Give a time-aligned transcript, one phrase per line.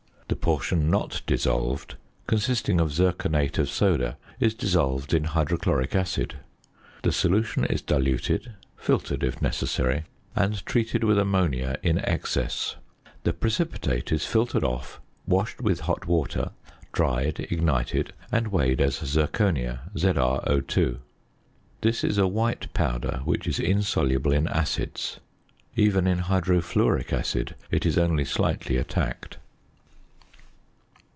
[0.27, 1.95] The portion not dissolved,
[2.25, 6.35] consisting of zirconate of soda, is dissolved in hydrochloric acid.
[7.03, 12.75] The solution is diluted, filtered if necessary, and treated with ammonia in excess.
[13.23, 16.51] The precipitate is filtered off, washed with hot water,
[16.93, 20.97] dried, ignited, and weighed as zirconia, ZrO_.
[21.81, 25.19] This is a white powder, which is insoluble in acids;
[25.75, 29.37] even in hydrofluoric acid it is only slightly attacked.